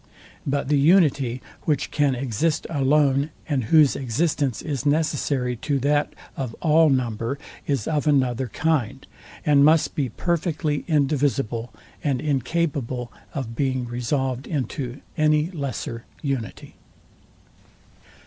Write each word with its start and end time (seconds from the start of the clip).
But 0.47 0.67
the 0.67 0.79
unity, 0.79 1.43
which 1.65 1.91
can 1.91 2.15
exist 2.15 2.65
alone, 2.71 3.29
and 3.47 3.65
whose 3.65 3.95
existence 3.95 4.63
is 4.63 4.83
necessary 4.83 5.55
to 5.57 5.77
that 5.77 6.11
of 6.35 6.55
all 6.59 6.89
number, 6.89 7.37
is 7.67 7.87
of 7.87 8.07
another 8.07 8.47
kind, 8.47 9.05
and 9.45 9.63
must 9.63 9.93
be 9.93 10.09
perfectly 10.09 10.85
indivisible, 10.87 11.71
and 12.03 12.19
incapable 12.19 13.11
of 13.35 13.55
being 13.55 13.85
resolved 13.85 14.47
into 14.47 15.01
any 15.19 15.51
lesser 15.51 16.05
unity. 16.23 16.77